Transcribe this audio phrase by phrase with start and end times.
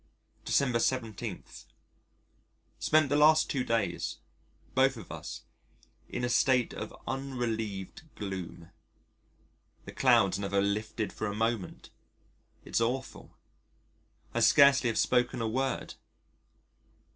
[0.45, 1.43] December 17.
[2.79, 4.17] Spent the last two days,
[4.73, 5.43] both of us,
[6.09, 8.71] in a state of unrelieved gloom.
[9.85, 11.91] The clouds never lifted for a moment
[12.65, 13.37] it's awful.
[14.33, 15.93] I scarcely have spoken a word....